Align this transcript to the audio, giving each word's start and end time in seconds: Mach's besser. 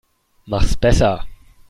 Mach's 0.47 0.75
besser. 0.75 1.27